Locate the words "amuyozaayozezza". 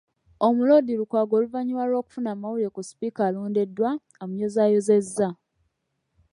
4.23-5.27